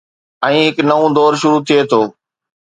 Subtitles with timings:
[0.47, 2.01] ۽ هڪ نئون دور شروع ٿئي ٿو.